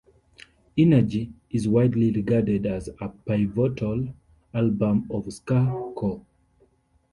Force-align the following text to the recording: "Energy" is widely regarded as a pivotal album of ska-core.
"Energy" 0.79 1.31
is 1.51 1.67
widely 1.67 2.11
regarded 2.11 2.65
as 2.65 2.89
a 2.99 3.07
pivotal 3.07 4.07
album 4.51 5.05
of 5.11 5.31
ska-core. 5.31 6.25